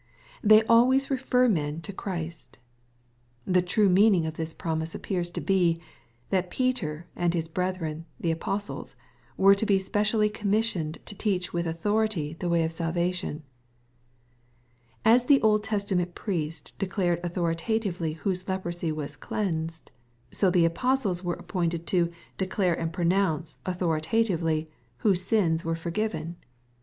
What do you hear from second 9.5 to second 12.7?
to be specially commissioned to teach with authority the way